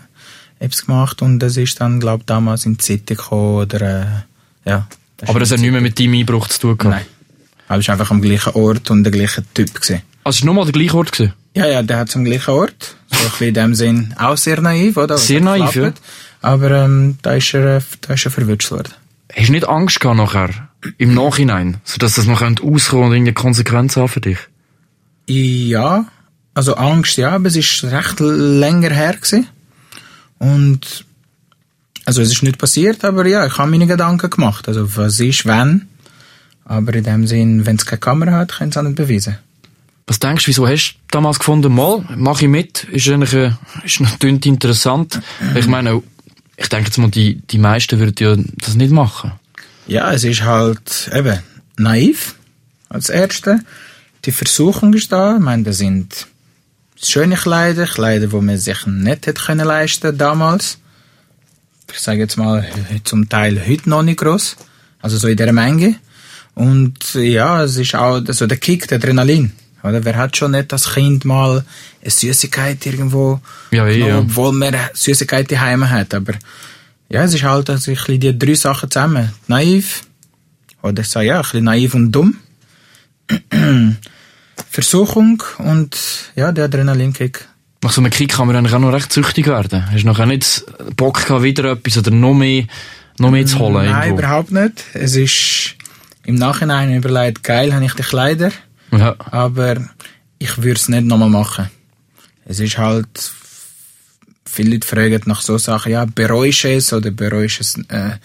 etwas 0.64 0.86
gemacht 0.86 1.22
und 1.22 1.40
das 1.40 1.58
ist 1.58 1.82
dann, 1.82 2.00
glaube 2.00 2.22
ich, 2.22 2.26
damals 2.26 2.66
in 2.66 2.78
die 2.78 2.84
City 2.84 3.16
gekommen 3.16 3.58
oder 3.58 3.82
äh, 3.82 4.70
ja. 4.70 4.88
Aber 5.26 5.40
das 5.40 5.52
hat 5.52 5.60
nichts 5.60 5.72
mehr 5.72 5.82
mit 5.82 6.00
deinem 6.00 6.14
Einbruch 6.14 6.48
zu 6.48 6.60
tun 6.60 6.78
gehabt? 6.78 6.96
Nein. 6.96 7.06
Aber 7.68 7.80
es 7.80 7.88
war 7.88 7.94
einfach 7.94 8.12
am 8.12 8.22
gleichen 8.22 8.54
Ort 8.54 8.92
und 8.92 9.04
der 9.04 9.12
gleiche 9.12 9.44
Typ. 9.54 9.74
Gewesen. 9.74 10.02
Also 10.24 10.38
es 10.38 10.42
war 10.42 10.48
nochmal 10.48 10.66
der 10.66 10.74
gleiche 10.74 10.98
Ort 10.98 11.12
gewesen? 11.12 11.34
Ja, 11.56 11.68
ja, 11.68 11.82
der 11.82 11.98
hat 11.98 12.10
es 12.10 12.16
am 12.16 12.24
gleichen 12.26 12.52
Ort. 12.52 12.96
So 13.08 13.18
ein 13.18 13.24
bisschen 13.32 13.48
in 13.48 13.54
dem 13.54 13.76
Sinn 13.76 14.16
auch 14.18 14.38
sehr 14.38 14.62
naiv, 14.62 14.98
oder? 14.98 15.18
Sehr 15.18 15.38
Also 15.42 15.50
naiv, 15.50 15.74
geklappt. 15.74 16.02
Aber 16.42 16.72
ähm, 16.72 17.18
da 17.22 17.34
ist 17.34 17.54
er, 17.54 17.78
äh, 17.78 17.82
da 18.02 18.14
ist 18.14 18.26
er 18.26 18.32
verwünscht 18.32 18.72
worden. 18.72 18.94
Hast 19.34 19.48
du 19.48 19.52
nicht 19.54 19.68
Angst 19.68 20.00
gehabt 20.00 20.18
nachher? 20.18 20.50
Im 20.98 21.14
Nachhinein? 21.14 21.78
Sodass 21.84 22.16
das 22.16 22.26
noch 22.26 22.42
auskommen 22.42 23.06
und 23.06 23.12
irgendeine 23.14 23.34
Konsequenz 23.34 23.96
haben 23.96 24.10
für 24.10 24.22
dich? 24.22 24.38
Ja, 25.28 26.06
also 26.54 26.76
Angst, 26.76 27.18
ja, 27.18 27.32
aber 27.32 27.48
es 27.48 27.56
ist 27.56 27.84
recht 27.84 28.20
länger 28.20 28.92
her 28.92 29.14
gewesen. 29.14 29.48
Und 30.40 31.06
also 32.06 32.22
es 32.22 32.32
ist 32.32 32.44
nicht 32.44 32.58
passiert, 32.58 33.04
aber 33.06 33.26
ja, 33.26 33.46
ich 33.46 33.58
habe 33.58 33.72
meine 33.72 33.88
Gedanken 33.88 34.30
gemacht. 34.30 34.68
Also 34.68 34.96
was 34.98 35.20
ist, 35.20 35.46
wenn? 35.46 35.88
Aber 36.66 36.94
in 36.94 37.04
dem 37.04 37.28
Sinn, 37.28 37.66
wenn 37.66 37.78
es 37.78 37.86
keine 37.86 38.00
Kamera 38.00 38.32
hat, 38.34 38.58
können 38.58 38.72
sie 38.72 38.80
auch 38.80 38.84
nicht 38.84 38.96
beweisen. 38.96 39.38
Was 40.06 40.20
denkst 40.20 40.44
du, 40.44 40.50
wieso 40.50 40.68
hast 40.68 40.94
du 40.94 41.00
damals 41.12 41.40
gefunden, 41.40 41.74
mal, 41.74 42.06
mach 42.16 42.42
ich 42.42 42.50
mit, 42.50 42.84
ist 42.86 43.08
eigentlich, 43.08 43.34
äh, 43.34 43.52
ist 43.86 44.02
natürlich 44.02 44.46
interessant. 44.46 45.22
Ich 45.56 45.68
meine, 45.68 46.04
ich 46.58 46.68
denke 46.68 46.88
jetzt 46.88 46.98
mal, 46.98 47.10
die, 47.10 47.36
die 47.36 47.58
meisten 47.58 48.00
würden 48.00 48.16
ja 48.20 48.36
das 48.58 48.76
nicht 48.76 48.92
machen. 48.92 49.32
Ja, 49.88 50.12
es 50.12 50.24
ist 50.24 50.44
halt 50.44 51.10
eben 51.14 51.40
naiv 51.78 52.36
als 52.90 53.10
Erste. 53.10 53.60
die 54.26 54.32
Versuchung 54.32 54.94
ist 54.94 55.12
da. 55.12 55.36
Ich 55.36 55.42
meine, 55.42 55.64
das 55.64 55.78
sind 55.78 56.28
schöne 57.10 57.36
Kleider, 57.36 57.86
Kleider, 57.86 58.28
die 58.28 58.36
man 58.36 58.58
sich 58.58 58.86
nicht 58.86 59.28
hätte 59.28 59.42
können 59.42 59.66
leisten 59.68 60.18
damals. 60.18 60.78
Ich 61.92 62.00
sage 62.00 62.20
jetzt 62.20 62.38
mal, 62.38 62.66
zum 63.04 63.30
Teil 63.30 63.62
heute 63.68 63.90
noch 63.90 64.04
nicht 64.04 64.20
groß. 64.20 64.56
Also 65.02 65.18
so 65.18 65.28
in 65.28 65.38
der 65.38 65.54
Menge. 65.54 65.96
Und 66.56 67.14
ja, 67.16 67.64
es 67.64 67.78
ist 67.78 67.96
auch 67.96 68.22
so 68.28 68.48
der 68.48 68.58
Kick, 68.58 68.88
der 68.88 68.98
Adrenalin. 68.98 69.52
Oder? 69.84 70.04
Wer 70.06 70.16
hat 70.16 70.38
schon 70.38 70.52
nicht 70.52 70.72
als 70.72 70.94
Kind 70.94 71.26
mal 71.26 71.64
eine 72.02 72.12
Süßigkeit 72.12 72.86
irgendwo, 72.86 73.42
Ja, 73.72 73.86
eh, 73.88 74.08
ja. 74.08 74.20
obwohl 74.20 74.54
man 74.54 74.76
Süßigkeit 74.94 75.52
daheim 75.52 75.90
hat. 75.90 76.14
Aber 76.14 76.34
ja, 77.10 77.24
es 77.24 77.34
ist 77.34 77.44
halt 77.44 77.70
also 77.70 77.92
ein 77.92 77.98
bisschen 77.98 78.20
die 78.20 78.38
drei 78.40 78.54
Sachen 78.54 78.90
zusammen. 78.90 79.34
Naiv, 79.48 80.04
oder 80.82 81.02
ich 81.02 81.10
sage 81.10 81.28
ja, 81.28 81.38
ein 81.38 81.42
bisschen 81.42 81.64
naiv 81.66 81.94
und 81.96 82.12
dumm. 82.12 82.38
Versuchung 84.74 85.44
und 85.60 85.96
ja, 86.36 86.52
der 86.52 86.66
Adrenalinkick. 86.66 87.48
Nach 87.84 87.92
so 87.92 88.02
einem 88.02 88.10
Kick 88.10 88.32
kann 88.34 88.48
man 88.48 88.56
eigentlich 88.56 88.74
auch 88.74 88.80
noch 88.80 88.92
recht 88.92 89.14
süchtig 89.14 89.46
werden. 89.46 89.86
Hast 89.92 90.02
du 90.02 90.08
noch 90.08 90.26
nicht 90.26 90.64
Bock 90.96 91.24
gehabt, 91.28 91.44
wieder 91.44 91.74
etwas 91.74 91.96
oder 92.00 92.10
noch 92.10 92.34
mehr, 92.34 92.66
noch 93.20 93.30
mehr 93.30 93.46
zu 93.46 93.60
holen? 93.60 93.86
Nein, 93.86 94.04
irgendwo? 94.10 94.20
überhaupt 94.24 94.52
nicht. 94.52 94.84
Es 94.94 95.16
ist 95.16 95.76
im 96.26 96.36
Nachhinein 96.36 96.96
überlegt, 96.96 97.44
geil, 97.44 97.72
habe 97.72 97.86
ich 97.86 97.94
die 97.94 98.02
Kleider, 98.02 98.52
Ja. 98.92 99.16
aber 99.30 99.76
ich 100.40 100.58
würde 100.58 100.80
es 100.80 100.90
nicht 100.90 101.06
nochmal 101.06 101.30
machen. 101.30 101.70
Es 102.46 102.60
ist 102.60 102.80
halt, 102.80 103.32
viele 104.44 104.72
Leute 104.72 104.88
fragen 104.88 105.22
nach 105.26 105.42
so 105.42 105.60
Sachen, 105.60 105.92
ja, 105.92 106.06
bereust 106.06 106.66
es 106.66 106.92
oder 106.94 107.12
bereust 107.12 107.62
es 107.62 107.76
äh, 107.90 108.18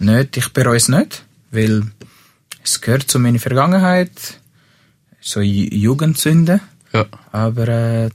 nicht? 0.00 0.36
Ich 0.36 0.50
bereue 0.50 0.76
es 0.76 0.88
nicht, 0.88 1.22
weil 1.50 1.82
es 2.62 2.82
gehört 2.82 3.10
zu 3.10 3.18
meiner 3.18 3.38
Vergangenheit, 3.38 4.10
so 5.24 5.40
Ju- 5.40 5.72
Jugendsünde, 5.74 6.60
ja. 6.92 7.06
aber 7.32 7.68
äh, 7.68 8.10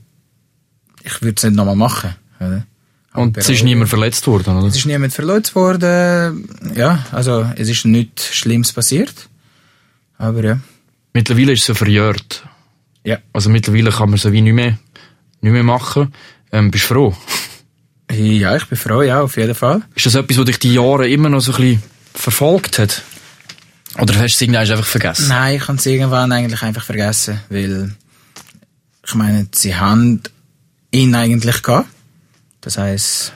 ich 1.02 1.20
würde 1.22 1.34
es 1.36 1.42
nicht 1.44 1.56
nochmal 1.56 1.76
machen. 1.76 2.14
Oder? 2.38 2.64
Und 3.12 3.36
es 3.36 3.48
ist 3.48 3.64
niemand 3.64 3.90
verletzt 3.90 4.26
worden, 4.28 4.56
oder? 4.56 4.68
es 4.68 4.76
ist 4.76 4.86
niemand 4.86 5.12
verletzt 5.12 5.54
worden. 5.56 6.48
Ja, 6.76 7.04
also 7.10 7.44
es 7.56 7.68
ist 7.68 7.84
nichts 7.84 8.34
Schlimmes 8.34 8.72
passiert. 8.72 9.28
Aber 10.16 10.44
ja. 10.44 10.60
Mittlerweile 11.12 11.52
ist 11.52 11.60
es 11.60 11.66
so 11.66 11.74
verjährt. 11.74 12.44
Ja. 13.02 13.18
Also 13.32 13.50
mittlerweile 13.50 13.90
kann 13.90 14.10
man 14.10 14.18
so 14.18 14.30
wie 14.32 14.40
nicht 14.42 14.52
mehr, 14.52 14.78
nicht 15.40 15.52
mehr 15.52 15.64
machen. 15.64 16.14
Ähm, 16.52 16.70
bist 16.70 16.84
du 16.84 16.94
froh? 16.94 17.16
Ja, 18.12 18.56
ich 18.56 18.66
bin 18.66 18.76
froh, 18.78 19.02
ja, 19.02 19.22
auf 19.22 19.36
jeden 19.36 19.54
Fall. 19.54 19.82
Ist 19.94 20.06
das 20.06 20.14
etwas, 20.14 20.38
was 20.38 20.44
dich 20.44 20.58
die 20.58 20.74
Jahre 20.74 21.08
immer 21.08 21.28
noch 21.28 21.40
so 21.40 21.52
ein 21.52 21.56
bisschen 21.58 21.82
verfolgt 22.14 22.78
hat? 22.78 23.02
Oder 23.98 24.14
hast 24.14 24.20
du 24.20 24.24
es 24.26 24.40
irgendwann 24.40 24.70
einfach 24.70 24.86
vergessen? 24.86 25.28
Nein, 25.28 25.56
ich 25.56 25.68
habe 25.68 25.78
es 25.78 25.86
irgendwann 25.86 26.32
eigentlich 26.32 26.62
einfach 26.62 26.84
vergessen, 26.84 27.40
weil 27.48 27.92
ich 29.06 29.14
meine, 29.14 29.46
sie 29.52 29.74
haben 29.76 30.22
ihn 30.92 31.14
eigentlich 31.14 31.62
gehabt. 31.62 31.88
Das 32.60 32.78
heisst, 32.78 33.32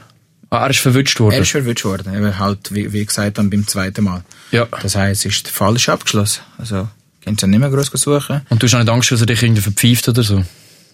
Ah, 0.51 0.65
er 0.65 0.71
ist 0.71 0.79
verwünscht 0.79 1.19
worden. 1.19 1.35
er 1.35 1.41
ist 1.41 1.51
verwünscht 1.51 1.85
worden. 1.85 2.15
Eben 2.15 2.39
halt, 2.39 2.73
wie, 2.73 2.93
wie 2.93 3.05
gesagt, 3.05 3.39
dann 3.39 3.51
beim 3.51 3.67
zweiten 3.67 4.05
Mal. 4.05 4.23
ja. 4.53 4.67
Das 4.83 4.95
heisst, 4.95 5.27
es 5.27 5.33
ist 5.37 5.49
falsch 5.49 5.89
abgeschlossen. 5.89 6.43
Also, 6.59 6.89
können 7.25 7.37
sie 7.39 7.49
nicht 7.49 7.59
mehr 7.59 7.71
groß 7.71 7.87
suchen. 7.95 8.43
Und 8.51 8.63
du 8.63 8.67
hast 8.67 8.75
auch 8.75 8.79
nicht 8.79 8.91
Angst, 8.91 9.11
dass 9.11 9.21
er 9.21 9.27
dich 9.27 9.43
irgendwie 9.43 9.63
verpfeift 9.63 10.09
oder 10.09 10.23
so? 10.23 10.45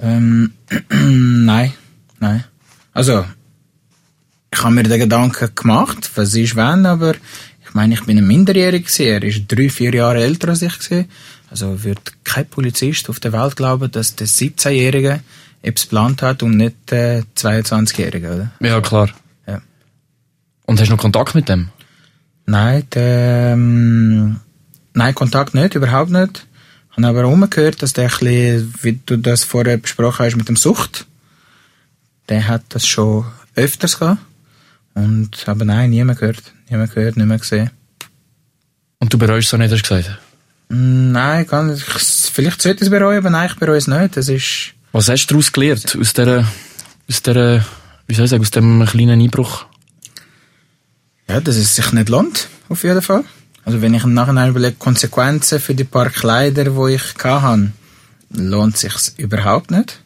Ähm, 0.00 0.52
nein, 0.90 1.74
nein. 2.20 2.44
Also, 2.94 3.26
ich 4.52 4.62
habe 4.62 4.74
mir 4.74 4.84
den 4.84 4.98
Gedanken 5.00 5.54
gemacht, 5.54 6.10
was 6.14 6.34
ist 6.34 6.56
wenn, 6.56 6.86
aber 6.86 7.14
ich 7.70 7.74
meine, 7.74 7.94
ich 7.94 8.04
bin 8.04 8.18
ein 8.18 8.26
Minderjähriger 8.26 8.84
gewesen, 8.84 9.06
er 9.06 9.22
ist 9.22 9.42
drei, 9.46 9.68
vier 9.68 9.94
Jahre 9.94 10.24
älter 10.24 10.48
als 10.48 10.62
ich 10.62 10.76
gewesen. 10.76 11.08
Also 11.50 11.84
wird 11.84 12.00
kein 12.24 12.46
Polizist 12.46 13.08
auf 13.08 13.20
der 13.20 13.32
Welt 13.32 13.54
glauben, 13.54 13.88
dass 13.92 14.16
der 14.16 14.26
17-Jährige 14.26 15.20
etwas 15.62 15.84
geplant 15.84 16.20
hat 16.20 16.42
und 16.42 16.56
nicht 16.56 16.74
der 16.90 17.22
22-Jährige, 17.36 18.34
oder? 18.34 18.50
Ja, 18.58 18.80
klar. 18.80 19.10
Ja. 19.46 19.62
Und 20.66 20.80
hast 20.80 20.88
du 20.88 20.94
noch 20.94 21.00
Kontakt 21.00 21.36
mit 21.36 21.48
dem? 21.48 21.68
Nein, 22.44 22.82
der, 22.92 23.52
ähm, 23.52 24.40
nein, 24.92 25.14
Kontakt 25.14 25.54
nicht, 25.54 25.76
überhaupt 25.76 26.10
nicht. 26.10 26.48
Ich 26.90 26.96
habe 26.96 27.06
aber 27.06 27.28
umgehört, 27.28 27.82
dass 27.82 27.92
der 27.92 28.06
ein 28.06 28.10
bisschen, 28.10 28.74
wie 28.82 28.98
du 29.06 29.16
das 29.16 29.44
vorher 29.44 29.76
besprochen 29.76 30.26
hast 30.26 30.36
mit 30.36 30.48
dem 30.48 30.56
Sucht, 30.56 31.06
der 32.28 32.48
hat 32.48 32.64
das 32.70 32.84
schon 32.84 33.26
öfters 33.54 34.00
gehabt. 34.00 34.20
Und, 34.94 35.48
aber 35.48 35.64
nein, 35.64 35.90
niemand 35.90 36.18
gehört, 36.18 36.42
niemand 36.70 36.94
gehört, 36.94 37.16
nicht 37.16 37.26
mehr 37.26 37.38
gesehen. 37.38 37.70
Und 38.98 39.12
du 39.12 39.18
bereust 39.18 39.48
es 39.48 39.54
auch 39.54 39.58
nicht, 39.58 39.72
hast 39.72 39.88
du 39.88 39.96
gesagt? 39.96 40.18
Nein, 40.68 41.46
kann, 41.46 41.74
ich, 41.74 41.82
vielleicht 41.84 42.62
sollte 42.62 42.78
ich 42.78 42.82
es 42.82 42.90
bereuen, 42.90 43.18
aber 43.18 43.30
nein, 43.30 43.48
ich 43.50 43.56
bereue 43.56 43.78
es 43.78 43.86
nicht. 43.86 44.16
Das 44.16 44.28
ist, 44.28 44.72
Was 44.92 45.08
hast 45.08 45.26
du 45.26 45.34
daraus 45.34 45.52
gelernt? 45.52 45.96
Aus 45.98 46.12
dieser, 46.12 46.46
aus 47.08 47.22
dieser, 47.22 47.64
wie 48.06 48.14
soll 48.14 48.24
ich 48.24 48.30
sagen, 48.30 48.42
aus 48.42 48.50
dem 48.50 48.86
kleinen 48.86 49.20
Einbruch? 49.20 49.66
ja, 51.30 51.40
dass 51.40 51.56
es 51.56 51.76
sich 51.76 51.92
nicht 51.92 52.08
lohnt, 52.08 52.48
auf 52.68 52.82
jeden 52.82 53.02
Fall. 53.02 53.24
Also 53.64 53.80
wenn 53.82 53.94
ich 53.94 54.02
im 54.02 54.14
Nachhinein 54.14 54.50
überlege, 54.50 54.76
Konsequenzen 54.78 55.60
für 55.60 55.74
die 55.74 55.84
paar 55.84 56.10
Kleider, 56.10 56.64
die 56.64 56.94
ich 56.94 57.14
hatte, 57.22 57.70
lohnt 58.30 58.76
sich's 58.76 59.14
überhaupt 59.16 59.70
nicht. 59.70 60.00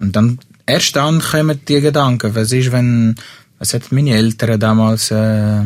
Und 0.00 0.16
dann, 0.16 0.40
erst 0.66 0.96
dann 0.96 1.20
kommen 1.20 1.60
die 1.68 1.80
Gedanken, 1.80 2.34
was 2.34 2.50
ist, 2.50 2.72
wenn, 2.72 3.14
was 3.60 3.74
hat 3.74 3.92
meine 3.92 4.14
Eltern 4.16 4.58
damals, 4.58 5.10
äh, 5.12 5.62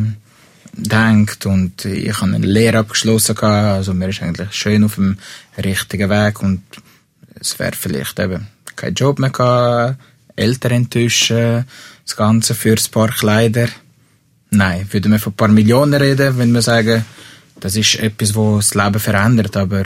denkt 0.73 1.45
und 1.45 1.85
ich 1.85 2.21
habe 2.21 2.35
eine 2.35 2.45
Lehre 2.45 2.79
abgeschlossen 2.79 3.33
gehabt, 3.35 3.77
also 3.77 3.93
mir 3.93 4.09
ist 4.09 4.21
eigentlich 4.21 4.51
schön 4.53 4.83
auf 4.83 4.95
dem 4.95 5.17
richtigen 5.57 6.09
Weg 6.09 6.41
und 6.43 6.61
es 7.39 7.57
wäre 7.57 7.71
vielleicht 7.73 8.19
eben 8.19 8.47
kein 8.75 8.93
Job 8.93 9.17
mehr 9.19 9.29
gehabt, 9.29 9.97
Eltern 10.35 10.73
enttäuschen, 10.73 11.65
das 12.03 12.15
Ganze 12.17 12.53
für 12.55 12.73
ein 12.73 12.91
paar 12.91 13.07
Kleider. 13.07 13.69
Nein, 14.49 14.85
würden 14.91 15.13
wir 15.13 15.19
von 15.19 15.31
ein 15.31 15.37
paar 15.37 15.47
Millionen 15.47 15.93
reden, 15.93 16.37
wenn 16.37 16.53
wir 16.53 16.61
sagen, 16.61 17.05
das 17.61 17.77
ist 17.77 17.95
etwas, 17.95 18.35
was 18.35 18.69
das 18.71 18.83
Leben 18.85 18.99
verändert, 18.99 19.55
aber 19.55 19.83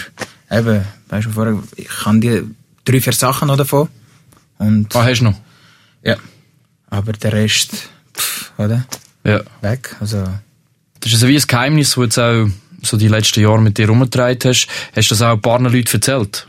eben, 0.49 0.83
weißt 1.09 1.27
du, 1.27 1.31
vorher, 1.31 1.61
ich 1.75 1.87
kann 1.87 2.19
die 2.19 2.41
drei, 2.83 2.99
vier 2.99 3.13
Sachen 3.13 3.47
noch 3.47 3.57
davon 3.57 3.89
und 4.57 4.95
Ah, 4.95 5.03
hast 5.05 5.19
du 5.19 5.25
noch? 5.25 5.39
ja, 6.03 6.15
aber 6.89 7.13
der 7.13 7.33
Rest, 7.33 7.89
pff, 8.19 8.51
oder, 8.57 8.85
Ja. 9.23 9.41
weg, 9.61 9.95
also 9.99 10.23
Das 10.99 11.11
ist 11.11 11.15
also 11.15 11.27
wie 11.27 11.37
ein 11.37 11.43
Geheimnis, 11.47 11.89
das 11.89 11.95
du 11.95 12.03
jetzt 12.03 12.19
auch 12.19 12.47
so 12.81 12.97
die 12.97 13.07
letzten 13.07 13.41
Jahre 13.41 13.61
mit 13.61 13.77
dir 13.77 13.85
herumgetragen 13.85 14.39
hast. 14.45 14.67
Hast 14.95 15.09
du 15.11 15.15
das 15.15 15.21
auch 15.21 15.33
ein 15.33 15.41
paar 15.41 15.59
Leuten 15.61 15.87
erzählt? 15.93 16.47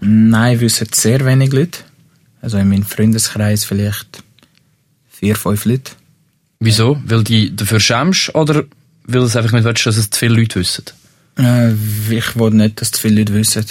Nein, 0.00 0.60
wissen 0.60 0.88
sehr 0.92 1.24
wenig 1.24 1.52
Leute. 1.52 1.80
Also 2.42 2.56
in 2.58 2.68
meinem 2.68 2.84
Freundeskreis 2.84 3.64
vielleicht 3.64 4.22
vier, 5.10 5.36
fünf 5.36 5.66
Leute. 5.66 5.92
Wieso? 6.60 7.00
Weil 7.04 7.24
du 7.24 7.50
dafür 7.52 7.80
schämst 7.80 8.34
oder 8.34 8.64
weil 9.04 9.20
du 9.20 9.26
es 9.26 9.36
einfach 9.36 9.52
nicht 9.52 9.64
willst, 9.64 9.86
dass 9.86 9.96
es 9.96 10.08
zu 10.10 10.18
viele 10.18 10.34
Leute 10.36 10.60
wissen? 10.60 10.84
Äh, 11.38 11.72
ich 12.10 12.36
will 12.36 12.50
nicht, 12.50 12.80
dass 12.80 12.90
zu 12.92 13.00
viele 13.00 13.20
Leute 13.20 13.34
wissen. 13.34 13.66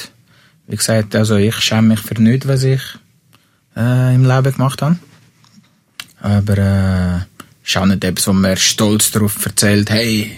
Wie 0.67 0.75
gesagt, 0.75 1.15
also 1.15 1.36
ich 1.36 1.55
schäme 1.55 1.89
mich 1.89 2.00
für 2.00 2.21
nichts, 2.21 2.48
was 2.48 2.63
ich 2.63 2.81
äh, 3.75 4.13
im 4.13 4.25
Leben 4.25 4.53
gemacht 4.53 4.81
habe. 4.83 4.98
Aber 6.21 6.57
äh, 6.57 7.17
ist 7.67 7.77
auch 7.77 7.85
nicht 7.85 8.03
etwas, 8.03 8.27
wo 8.27 8.33
man 8.33 8.57
stolz 8.57 9.11
darauf 9.11 9.45
erzählt, 9.45 9.89
hey, 9.89 10.38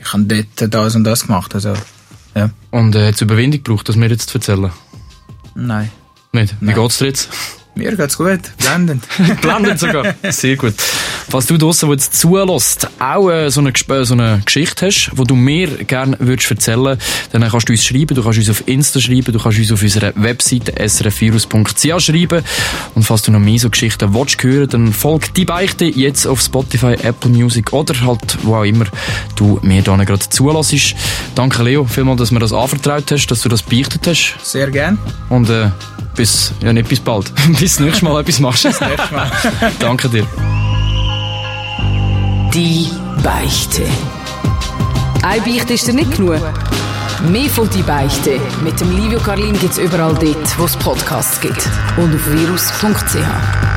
ich 0.00 0.12
habe 0.12 0.24
dort 0.24 0.72
das 0.74 0.94
und 0.94 1.04
das 1.04 1.26
gemacht. 1.26 1.54
Also, 1.54 1.74
ja, 2.34 2.50
Und 2.70 2.94
äh, 2.94 3.08
hat 3.08 3.14
es 3.16 3.20
Überwindung 3.20 3.62
gebraucht, 3.62 3.88
das 3.88 3.96
mir 3.96 4.08
jetzt 4.08 4.30
zu 4.30 4.38
erzählen? 4.38 4.70
nein. 5.54 5.90
Nicht? 6.32 6.54
Wie 6.60 6.66
Nein. 6.66 6.74
geht's 6.74 6.98
dir 6.98 7.06
jetzt? 7.06 7.30
Mir 7.78 7.94
geht's 7.94 8.18
gut, 8.18 8.40
blendend. 8.58 9.04
Blendend 9.40 9.78
sogar. 9.78 10.14
Sehr 10.30 10.56
gut. 10.56 10.74
Falls 11.28 11.46
du 11.46 11.58
draussen, 11.58 11.88
der 11.88 11.96
jetzt 11.96 12.18
zulässt, 12.18 12.88
auch 12.98 13.30
äh, 13.30 13.50
so, 13.50 13.60
eine, 13.60 13.70
äh, 13.70 14.04
so 14.04 14.14
eine 14.14 14.40
Geschichte 14.44 14.86
hast, 14.86 15.12
die 15.16 15.24
du 15.24 15.36
mir 15.36 15.68
gerne 15.84 16.16
würdest 16.18 16.50
erzählen 16.50 16.98
dann 17.30 17.48
kannst 17.48 17.68
du 17.68 17.72
uns 17.72 17.84
schreiben, 17.84 18.16
du 18.16 18.22
kannst 18.24 18.38
uns 18.38 18.50
auf 18.50 18.66
Insta 18.66 18.98
schreiben, 18.98 19.32
du 19.32 19.38
kannst 19.38 19.58
uns 19.58 19.70
auf 19.70 19.80
unserer 19.80 20.12
Webseite 20.16 20.72
srfvirus.ch 20.88 22.00
schreiben 22.00 22.42
und 22.96 23.04
falls 23.04 23.22
du 23.22 23.30
noch 23.30 23.38
mehr 23.38 23.60
so 23.60 23.70
Geschichten 23.70 24.12
willst 24.12 24.42
hören, 24.42 24.68
dann 24.70 24.92
folg 24.92 25.32
die 25.34 25.44
Beichte 25.44 25.84
jetzt 25.84 26.26
auf 26.26 26.40
Spotify, 26.40 26.94
Apple 26.94 27.30
Music 27.30 27.72
oder 27.72 27.94
halt 28.00 28.38
wo 28.42 28.56
auch 28.56 28.64
immer 28.64 28.86
du 29.36 29.60
mir 29.62 29.82
da 29.82 29.96
gerade 30.02 30.28
zulässt. 30.28 30.96
Danke 31.36 31.62
Leo, 31.62 31.84
vielmals, 31.84 32.18
dass 32.18 32.28
du 32.30 32.34
mir 32.34 32.40
das 32.40 32.52
anvertraut 32.52 33.08
hast, 33.12 33.26
dass 33.26 33.42
du 33.42 33.48
das 33.48 33.62
beichtet 33.62 34.04
hast 34.06 34.34
Sehr 34.42 34.68
gern. 34.70 34.98
und 35.28 35.48
äh, 35.48 35.70
bis, 36.18 36.52
ja 36.60 36.72
nicht 36.72 36.88
bis 36.88 37.00
bald, 37.00 37.32
bis 37.60 37.80
nächstes 37.80 38.02
Mal 38.02 38.20
etwas 38.20 38.40
machst. 38.40 38.64
Nächstes 38.64 39.10
Mal. 39.10 39.30
Danke 39.78 40.08
dir. 40.08 40.26
Die 42.52 42.90
Beichte. 43.22 43.86
Eine 45.22 45.40
Beichte 45.42 45.74
ist 45.74 45.86
dir 45.86 45.94
nicht 45.94 46.16
genug. 46.16 46.40
Mehr 47.28 47.50
von 47.50 47.68
«Die 47.70 47.82
Beichte» 47.82 48.40
mit 48.62 48.80
dem 48.80 48.96
Livio 48.96 49.18
Carlin 49.18 49.58
gibt's 49.58 49.78
überall 49.78 50.14
dort, 50.14 50.58
wo 50.58 50.64
es 50.64 50.76
Podcasts 50.76 51.40
gibt. 51.40 51.68
Und 51.96 52.14
auf 52.14 52.32
virus.ch. 52.32 53.67